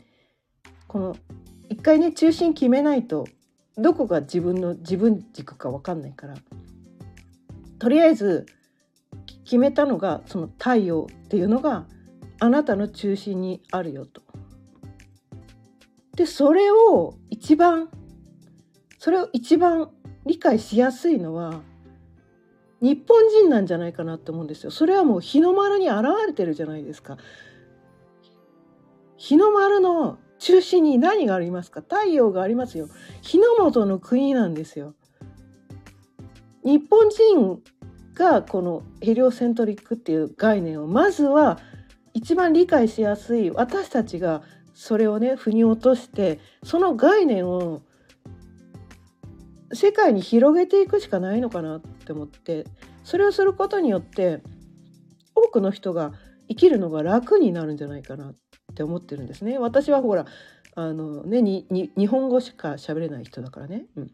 [0.88, 1.16] この
[1.68, 3.29] 一回ね中心決めないと
[3.77, 6.35] どこが自分の自分軸か分かんないから
[7.79, 8.46] とりあえず
[9.44, 11.87] 決めたのがその太陽っていうのが
[12.40, 14.32] あなたの中心にあるよと。
[16.16, 17.88] でそれを一番
[18.98, 19.90] それを一番
[20.27, 21.62] 理解しやすいのは
[22.81, 24.70] 日本人なんじゃないかなって思うんですよ。
[24.70, 27.16] それはもう日の丸に現れてるじゃないですか。
[29.16, 31.81] 日の丸の中心に何がありますか？
[31.81, 32.88] 太陽がありますよ。
[33.20, 34.94] 日の本の国なんですよ。
[36.64, 37.62] 日本人
[38.14, 41.59] がこのヘリオセントリックっていう概念をまずは
[42.14, 44.42] 一番理解しやすい私たちが
[44.83, 47.83] それをね腑に落としてその概念を
[49.73, 52.64] 世界に広げていくしかないのかなって思って
[53.05, 54.42] それをすることによって
[55.37, 56.14] 多くの人が
[56.49, 58.35] 生きるのが楽になるんじゃないかなっ
[58.75, 59.57] て思ってるんですね。
[59.57, 60.27] 私はほら
[60.75, 64.11] あのねに日本語しか喋れない人だからね、うん、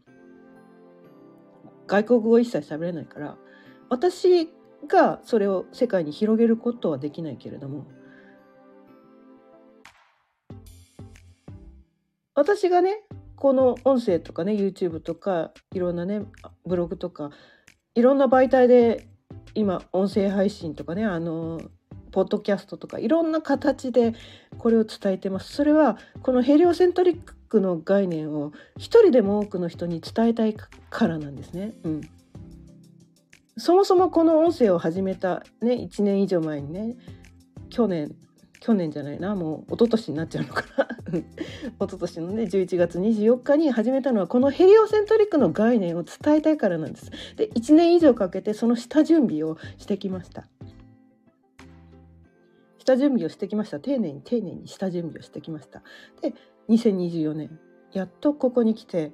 [1.87, 3.37] 外国語一切喋れないから
[3.89, 4.47] 私
[4.87, 7.87] がそれを世界に広げることはできないけれども
[12.39, 13.01] 私がね
[13.35, 16.21] この音声とかね YouTube とかいろんなね
[16.65, 17.31] ブログとか
[17.95, 19.09] いろんな媒体で
[19.55, 21.59] 今音声配信とかねあの
[22.13, 24.13] ポッドキャストとかいろんな形で
[24.57, 30.55] これを伝えてますそれはこのヘリオセントリックの概念を一人でも多くの人に伝えたい
[30.89, 31.73] からなんですね。
[31.83, 32.01] うん、
[33.57, 36.95] そもそもこの音声を始めた、ね、1年以上前にね
[37.69, 38.15] 去年
[38.59, 41.25] 去年じゃないなもう一昨年になっちゃうのかな 一
[41.79, 47.09] 昨年のね11月24日に始めたのはこのヘリオセントリックの概念を伝えたいからなんです。
[47.35, 50.47] で1年以上かけてその下準備をしてきました。
[52.89, 55.83] 下準備をしてきました丁寧に丁寧に下準備をしてきました
[56.21, 56.33] で
[56.69, 57.59] 2024年
[57.91, 59.11] やっとここに来て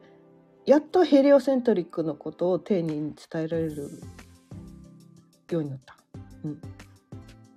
[0.66, 4.02] やっとヘリオセントリックのことを丁寧に伝えられる
[5.52, 5.96] ようになった。
[6.44, 6.62] うん、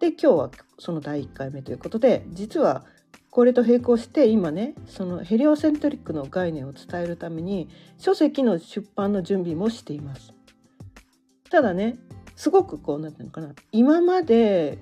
[0.00, 2.84] で今日はその第1回目ということで実は
[3.30, 10.32] これと並行して今ねそのヘリオセントリックの概念を伝えるために書籍の出版の準備もしています。
[11.50, 11.98] ただね
[12.36, 14.78] すごくこう何て言うのかな今まで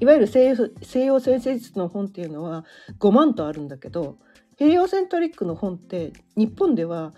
[0.00, 2.64] いわゆる西洋西洋先生術の本っていうのは
[2.98, 4.16] 5万とあるんだけど
[4.58, 7.12] ヘリオセントリックの本って日本では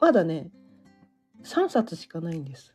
[0.00, 0.50] まだね
[1.44, 2.74] 3冊しかないんです。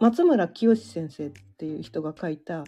[0.00, 2.64] 松村清先生っていう人が書いた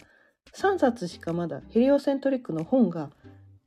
[0.54, 3.10] 3冊しかまだヘリオセントリックの本が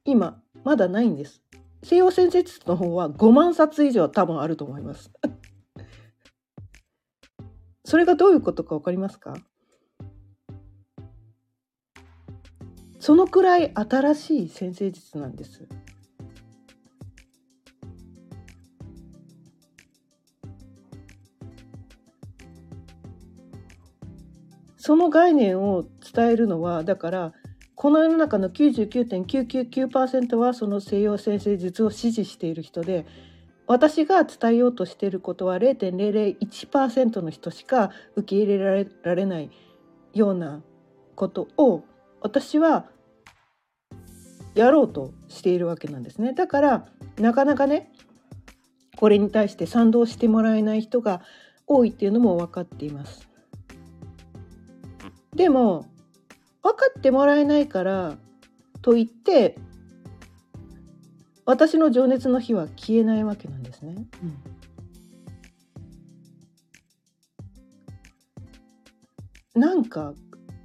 [0.03, 1.41] 今まだないんです。
[1.81, 5.11] 西洋先生術の本は5万冊以上多分あると思います。
[7.83, 9.33] それがどういうことか分かりますか？
[12.99, 15.67] そのくらい新しい先生術なんです。
[24.85, 27.33] その概念を伝えるのはだから
[27.73, 33.07] この世の中の99.999%はその西洋先生術を支持している人で
[33.65, 39.49] 私が伝えようとしていることは0.001%の人しか受け入れられない
[40.13, 40.61] ような
[41.15, 41.83] ことを
[42.21, 42.85] 私は
[44.53, 46.33] やろうとしているわけなんですね。
[46.33, 46.85] だから
[47.17, 47.91] なかなかね
[48.97, 51.23] これに対して賛同してもらえない人が
[51.65, 53.27] 多いっていうのも分かっています。
[55.35, 55.85] でも
[56.63, 58.17] 分かってもらえないから
[58.81, 59.57] といって
[61.45, 63.95] 私の情熱の火は消えないわけなんですね。
[69.55, 70.13] うん、なんか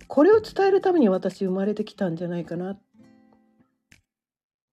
[0.07, 2.81] これを伝えるために私生まれてきたんじゃないかなっ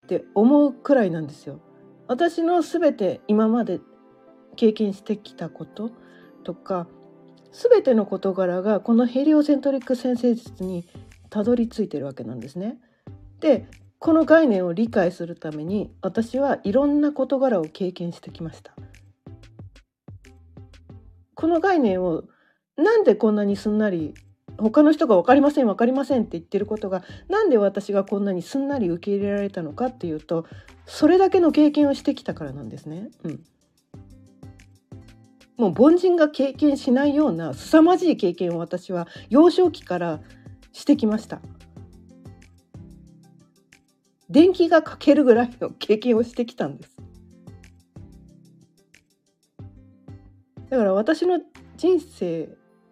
[0.07, 1.59] て思うくらいなんですよ。
[2.07, 3.81] 私の全て今まで
[4.55, 5.91] 経験してきたこと
[6.45, 6.87] とか
[7.57, 10.87] 全ての事柄がこのヘリオセントリック先生術に
[11.31, 12.77] たどり着いてるわけなんですね。
[13.39, 13.65] で
[13.97, 18.75] この概念を理解するために私はいろんな事柄を経験してきました。
[21.33, 22.25] この概念を
[22.75, 24.13] なんでこんなにすんなり
[24.59, 30.45] 他の人が分かりません分かりませんって言ってることが何で私がこんなにすんなり受け入れられたのかっていうと
[30.85, 33.09] それだけの経験をしてきたからなんですね。
[33.23, 33.43] うん、
[35.57, 40.21] もう凡人が経験しないような凄まじい経験を私は幼少期から
[40.71, 41.41] してきました。
[44.29, 46.95] 電気がかけるぐらいの経験をしてきたんです。
[50.69, 51.39] だから私の
[51.77, 52.49] 人生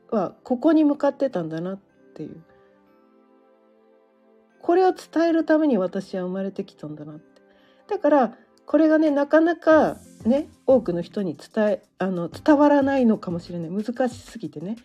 [0.10, 1.80] はここに向かってたんだなっ
[2.16, 2.44] ていう
[4.62, 7.42] これを伝えるために私は生まれてきたんだなって
[7.88, 13.70] だからこれがねなかなかね多くの人に伝えあの伝わらないのかもしれない。
[13.70, 14.76] 難しすぎてね。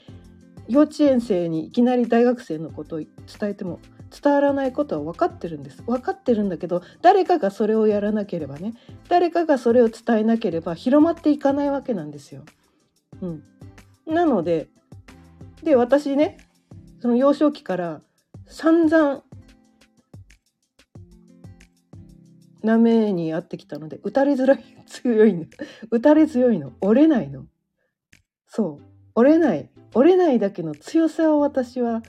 [0.68, 3.08] 幼稚園生にいきなり大学生のことを伝
[3.42, 3.80] えても
[4.22, 5.82] 伝わらないことは分かってるんです。
[5.82, 8.74] 分かってるんだけど誰かがそれをやらなければね
[9.08, 12.44] 誰かがそれを伝えなければ広まっていかないわけなんですよ。
[13.20, 13.42] うん、
[14.06, 14.68] なので
[15.62, 16.38] で私ね
[17.00, 18.00] その幼少期から
[18.46, 19.22] 散々
[22.62, 25.46] なめにあってきたので打たれづらい強いの。
[25.90, 26.72] 打たれ強いの。
[26.80, 27.46] 折れないの。
[28.46, 28.84] そう。
[29.14, 29.70] 折れない。
[29.94, 32.02] 折れないだけの強さを私は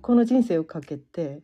[0.00, 1.42] この人生をかけて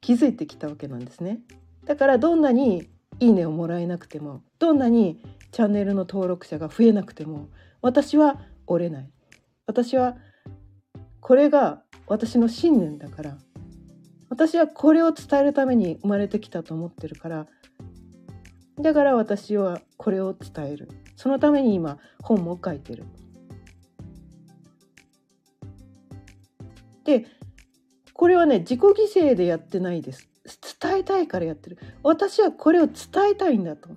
[0.00, 1.40] 気づいてきたわけなんですね。
[1.84, 2.88] だからどんなに
[3.20, 5.20] いいねをもらえなくてもどんなに
[5.52, 7.48] チャンネルの登録者が増えなくても
[7.80, 9.10] 私は折れない。
[9.66, 10.16] 私は
[11.20, 13.38] これが私の信念だから
[14.28, 17.46] 私はこれを伝えるために生まれてきたと思ってるから
[18.80, 20.88] だから私はこれを伝える。
[21.16, 23.04] そのために今本も書いてる。
[27.04, 27.26] で
[28.14, 30.28] これはね自己犠牲でやってないです。
[30.80, 31.78] 伝えたいからやってる。
[32.02, 32.94] 私はこれを伝
[33.32, 33.90] えたいんだと。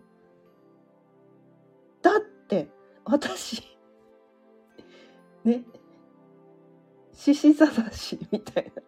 [2.01, 2.69] だって
[3.03, 3.63] 私
[5.43, 5.63] ね
[7.13, 8.83] 獅子座だしみたいな。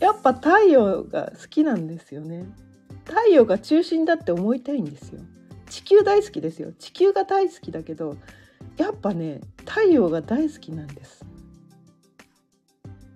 [0.00, 2.46] やっぱ太陽が好きなんですよね。
[3.06, 5.20] 太陽が中心だって思いたいんですよ。
[5.70, 6.72] 地球大好きですよ。
[6.72, 8.16] 地球が大好きだけど
[8.76, 11.24] やっぱね太陽が大好きなんです。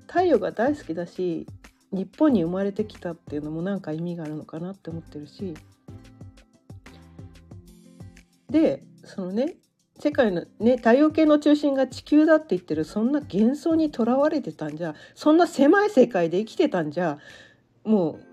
[0.07, 1.47] 太陽が大好きだし
[1.93, 5.55] 日本に生まれてきたっていうのもなんか意味があるのかなって思ってるし。
[8.49, 9.57] でそのね
[10.01, 17.19] 世界のね太陽系の中心が地球だって言ってるそんな幻想にとらわれてたんじゃそんな狭い世界で生きてたんじゃ
[17.85, 18.30] もう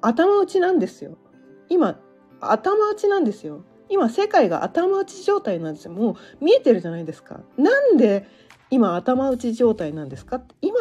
[0.00, 1.18] 頭打ちなんですよ。
[1.68, 2.00] 今
[2.40, 3.64] 頭打ちなんですよ。
[3.88, 5.92] 今世界が頭打ち状態なんですよ。
[5.92, 7.40] もう見えてるじゃないですか。
[7.56, 8.26] なんで
[8.70, 10.42] 今頭打ち状態なんですか？
[10.60, 10.78] 今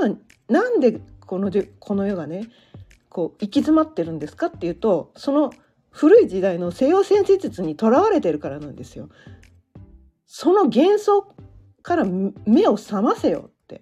[0.49, 2.47] なんでこのこの世がね
[3.09, 4.47] こう行き詰まってるんですか？
[4.47, 5.51] っていうとその
[5.89, 9.09] 古い時代の西洋先生術にとらわれてるからなんですよ。
[10.25, 11.33] その幻想
[11.81, 12.05] から
[12.45, 13.81] 目を覚ませよって。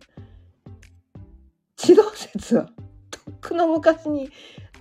[1.75, 2.69] 地動説は
[3.11, 4.29] とっくの昔に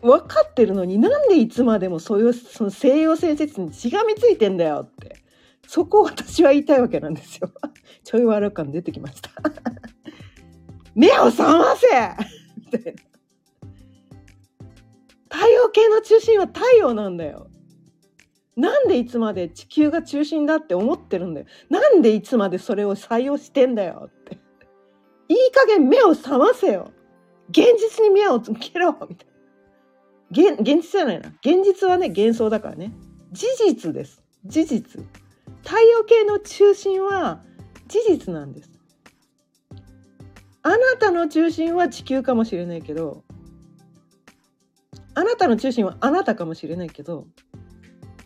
[0.05, 5.17] 分かってるのになんでいつまでもそういうその西洋先説にしがみついてんだよって
[5.67, 7.51] そこを私は言いたいわけなんですよ。
[8.05, 9.31] ちょい悪感出てきました。
[10.95, 11.87] 目を覚ませ
[12.71, 13.03] みたいな。
[15.31, 17.49] 太陽系の中心は太陽なんだよ。
[18.57, 21.47] なんでいつまで地球が中心だって思ってるんだよ。
[21.71, 24.39] なんでいつまでそれを採用してんだよって。
[25.29, 26.93] いい加減目を覚ませよ。
[27.49, 29.34] 現実に目をつけろみたいな。
[30.31, 31.29] 現現実じゃないな。
[31.41, 32.93] 現実はね、幻想だからね。
[33.33, 34.23] 事実です。
[34.45, 35.03] 事実。
[35.63, 37.43] 太陽系の中心は
[37.89, 38.71] 事実なんです。
[40.63, 43.25] あなたの中心は地球かもしれないけど、
[45.15, 47.27] あなたの中心はあなたかもしれないけど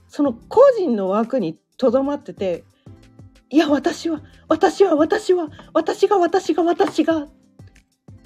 [0.09, 2.64] その個人の枠にとどまってて
[3.51, 7.28] いや私は私は私は私が私が私が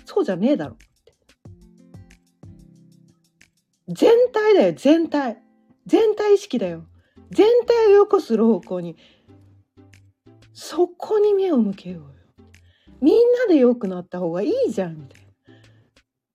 [0.05, 0.77] そうじゃねえだろ
[3.89, 5.43] 全体だよ全体。
[5.87, 6.85] 全体意識だよ。
[7.31, 8.97] 全体を良くする方向に
[10.53, 12.09] そこに目を向けようよ。
[13.01, 15.23] みんなで良くなった方がいいじゃんみたい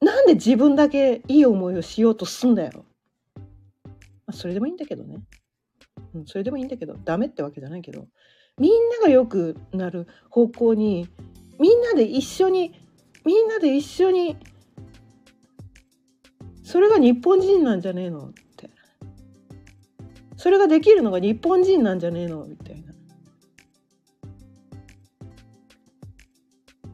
[0.01, 0.11] な。
[0.13, 2.85] なんで自分だけいい思いをしようとすんだよ。
[3.35, 3.43] ま
[4.27, 5.21] あ、それでもいいんだけどね。
[6.13, 8.07] うん、それでもいいんだけど、ダメってわけじゃないけど、
[8.59, 11.07] みんなが良くなる方向に、
[11.59, 12.73] みんなで一緒に、
[13.23, 14.35] みんなで一緒に、
[16.67, 18.69] それが日本人なんじゃねえのって。
[20.35, 22.93] それができるのが日本人なんじゃねえのみたいな。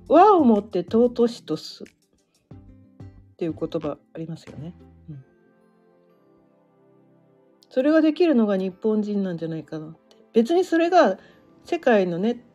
[0.07, 1.85] 和をもって尊しとす。
[1.85, 4.75] っていう言葉ありますよね。
[5.09, 5.25] うん、
[7.67, 11.17] それができるのが日本人なんじゃないかなって別にそれが
[11.65, 12.45] 世界のね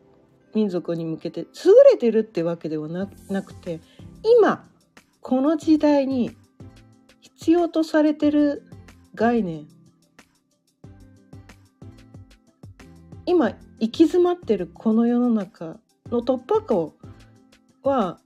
[0.55, 1.47] 民族に向けて優
[1.91, 3.07] れてるってわけではな
[3.43, 3.81] くて
[4.39, 4.65] 今
[5.19, 6.31] この時代に
[7.39, 8.63] 必要とされてる
[9.15, 9.65] 概念。
[13.25, 16.97] 今行き詰まってるこの世の中の突破口
[17.81, 18.19] は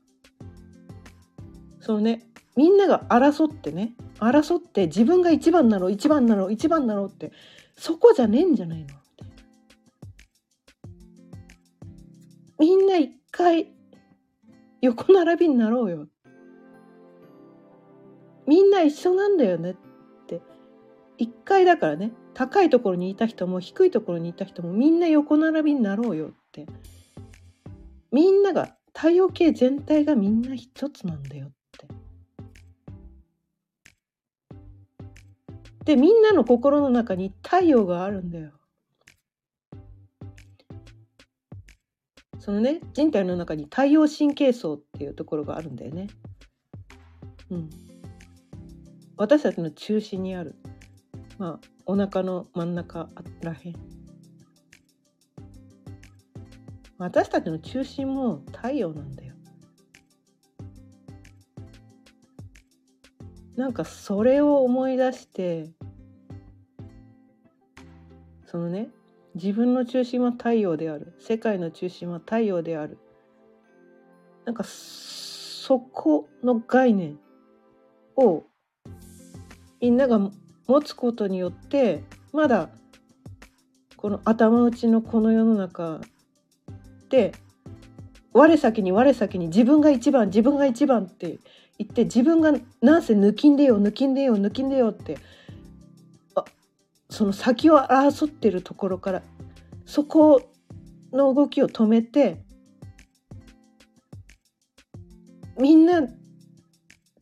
[1.80, 7.32] そのねみんなが争ってね争って自分が一番なの一番なの一番なのって
[7.78, 8.88] そこじゃねえんじゃないの
[12.58, 13.68] みんな一回
[14.82, 16.08] 横並びになろうよ
[18.48, 19.76] みんな一緒なんだよねっ
[20.28, 20.42] て
[21.18, 26.66] 一回だからね高いところにいた人も低いところにいた人もみんな横並びになろうよって
[28.12, 31.88] みんなが太陽系全体がみんな一つなんだよって
[35.86, 38.52] でみんなの心の中に太陽があるんだよ。
[42.40, 46.08] そのね人体の中に太陽神経層っていうところがあるんだよね。
[47.50, 47.70] うん。
[49.18, 50.56] 私たちの中心にある。
[51.38, 53.10] まあお腹の真ん中
[53.42, 53.76] らへん。
[56.98, 59.34] 私たちの中心も太陽なんだよ。
[63.56, 65.70] なんかそれを思い出して
[68.48, 68.90] そのね
[69.36, 72.98] 自分の中心は太陽である世界の中心は太陽である
[74.46, 77.20] なんかそこの概念
[78.16, 78.44] を
[79.84, 82.70] みんなが持つことによってまだ
[83.98, 86.00] この頭打ちのこの世の中
[87.10, 87.34] で
[88.32, 91.38] 我先に我先に自分が一番自分が一番って
[91.78, 95.18] 言って自分がなんせ抜きんでよ抜きんでよ抜きんでよって
[97.10, 99.22] その先を争ってるところから
[99.86, 100.50] そこ
[101.12, 102.38] の動きを止めて
[105.60, 106.08] みんな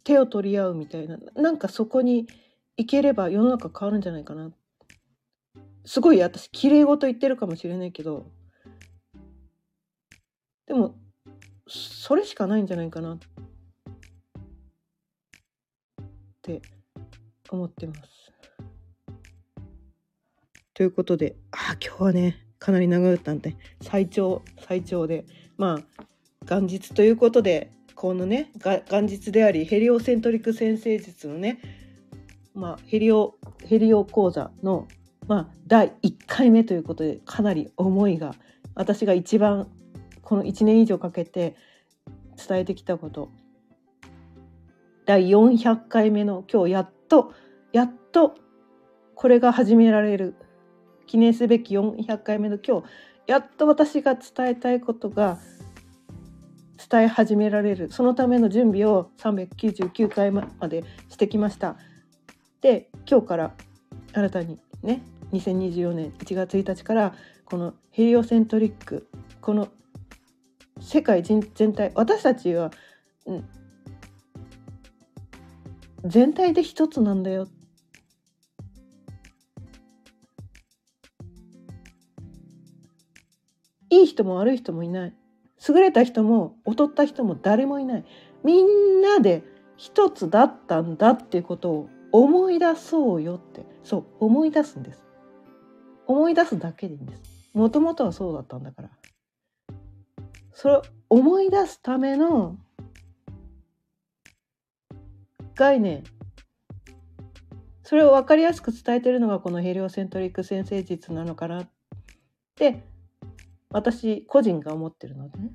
[0.03, 2.27] 手を取り合うみたいななんかそこに
[2.77, 4.51] 行ければ世の中変わるんじゃないかな。
[5.85, 8.27] すごい私綺麗事言ってるかもしれないけど。
[10.67, 10.95] でも
[11.67, 13.15] それしかないんじゃないかな。
[13.15, 13.19] っ
[16.41, 16.61] て
[17.49, 18.01] 思ってます。
[20.73, 25.25] ということであ今日はねかなり長かったんで最長最長で。
[25.57, 26.05] まあ
[26.49, 31.59] 元日ということでこのね元日でありヘリオセントリック先生術のね
[32.53, 33.35] まあヘリオ
[33.65, 34.87] ヘリオ講座の
[35.27, 38.33] まあ第1回目ということでかなり思いが
[38.75, 39.67] 私が一番
[40.21, 41.55] この1年以上かけて
[42.47, 43.29] 伝えてきたこと。
[45.05, 47.33] 第400回目の今日やっと
[47.73, 48.35] やっと
[49.15, 50.35] これが始められる。
[51.07, 52.87] 記念すべき400回目の今日
[53.27, 55.39] やっと私が伝えたいことが
[56.89, 57.91] 伝え始められる。
[57.91, 61.75] そのための準備を399回までしてきました。
[62.61, 63.51] で今日から
[64.13, 65.01] 新たにね
[65.31, 69.09] 2024年1月1日からこのヘリオセントリック
[69.41, 69.69] この
[70.79, 72.71] 世界全体私たちは、
[73.25, 73.49] うん、
[76.05, 77.47] 全体で一つなんだよ。
[83.89, 85.13] いい人も悪い人もいない。
[85.67, 88.05] 優れた人も劣った人も誰もいない。
[88.43, 89.43] みんなで
[89.77, 93.65] 一つだったんだっていうことを思い出そうよって。
[93.83, 95.03] そう思い出すんです。
[96.07, 97.21] 思い出すだけでいいんです。
[97.53, 98.89] もともとはそうだったんだから。
[100.53, 102.57] それを思い出すための
[105.55, 106.03] 概念。
[107.83, 111.69] それを分かりやすく伝えてるのがこのヘリオセントリック先生術なのかなっ
[112.55, 112.83] て
[113.69, 115.51] 私個人が思ってるのでね。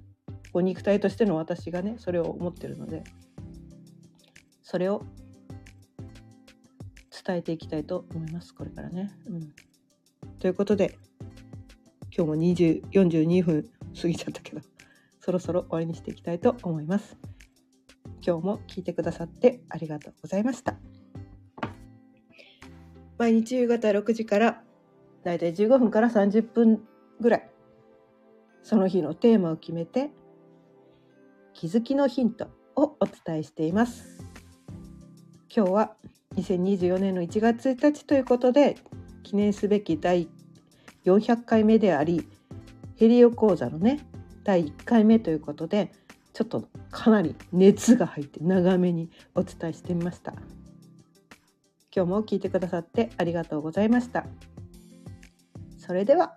[0.52, 3.04] こう肉体としての私がねそれを思ってるので。
[4.62, 5.04] それを
[7.26, 9.10] 伝えていきたいと思いますこれからね。
[9.26, 9.52] うん、
[10.38, 10.96] ということで
[12.16, 13.68] 今日も20 42分
[14.00, 14.60] 過ぎちゃったけど
[15.18, 17.16] そろそろ終わりにしていきたいと思います。
[18.24, 20.76] 今日も聞いてくださってありがとうございました。
[23.18, 24.62] 毎日夕方6時から
[25.24, 26.86] だいたい15分から30分
[27.20, 27.50] ぐらい
[28.62, 30.10] その日のテーマを決めて
[31.54, 34.24] 気づきのヒントをお伝えしています。
[35.48, 35.96] 今日は
[36.36, 38.76] 2024年の1月1日ということで
[39.22, 40.28] 記念すべき第
[41.04, 42.28] 400回目であり
[42.96, 44.00] ヘリオ講座のね
[44.44, 45.92] 第1回目ということで
[46.32, 50.34] ちょっとかなり熱が入って長めにお伝えしてみました。
[51.94, 54.26] 今日も聞いてくださってありがとうございました。
[55.78, 56.36] それでは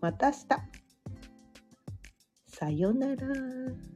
[0.00, 0.38] また明日。
[2.46, 3.95] さようなら。